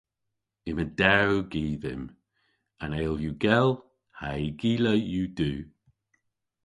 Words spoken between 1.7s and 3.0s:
dhymm. An